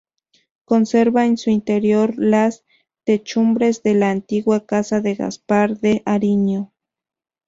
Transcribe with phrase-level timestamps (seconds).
[0.65, 2.65] Conserva en su interior las
[3.03, 6.73] Techumbres de la antigua casa de Gaspar de Ariño.